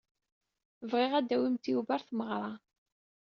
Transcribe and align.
Bɣiɣ 0.89 1.11
ad 1.15 1.27
tawimt 1.29 1.65
Yuba 1.73 1.91
ɣer 1.93 2.01
tmeɣra. 2.03 2.51